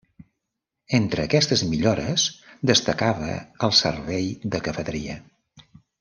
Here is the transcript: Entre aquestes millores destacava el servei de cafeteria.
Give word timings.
Entre 0.99 1.25
aquestes 1.27 1.61
millores 1.73 2.23
destacava 2.71 3.27
el 3.67 3.75
servei 3.83 4.31
de 4.57 4.63
cafeteria. 4.69 5.19